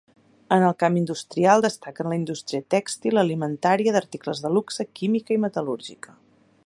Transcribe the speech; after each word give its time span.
En 0.55 0.63
el 0.69 0.71
camp 0.83 0.95
industrial, 1.01 1.61
destaquen 1.65 2.09
la 2.13 2.17
indústria 2.19 2.65
tèxtil, 2.75 3.21
alimentària, 3.25 3.93
d'articles 3.97 4.43
de 4.47 4.53
luxe, 4.57 4.87
química 5.01 5.37
i 5.37 5.43
metal·lúrgica. 5.45 6.21